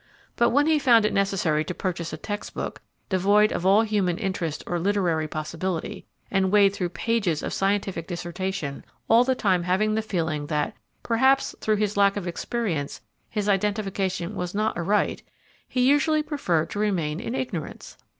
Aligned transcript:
But 0.35 0.49
when 0.49 0.65
he 0.65 0.79
found 0.79 1.05
it 1.05 1.13
necessary 1.13 1.63
to 1.63 1.75
purchase 1.75 2.11
a 2.11 2.17
text 2.17 2.55
book, 2.55 2.81
devoid 3.09 3.51
of 3.51 3.67
all 3.67 3.83
human 3.83 4.17
interest 4.17 4.63
or 4.65 4.79
literary 4.79 5.27
possibility, 5.27 6.07
and 6.31 6.51
wade 6.51 6.73
through 6.73 6.89
pages 6.89 7.43
of 7.43 7.53
scientific 7.53 8.07
dissertation, 8.07 8.83
all 9.07 9.23
the 9.23 9.35
time 9.35 9.61
having 9.61 9.93
the 9.93 10.01
feeling 10.01 10.47
that 10.47 10.75
perhaps 11.03 11.53
through 11.61 11.75
his 11.75 11.97
lack 11.97 12.17
of 12.17 12.25
experience 12.27 13.01
his 13.29 13.47
identification 13.47 14.33
was 14.33 14.55
not 14.55 14.75
aright, 14.75 15.21
he 15.67 15.87
usually 15.87 16.23
preferred 16.23 16.71
to 16.71 16.79
remain 16.79 17.19
in 17.19 17.35
ignorance. 17.35 17.95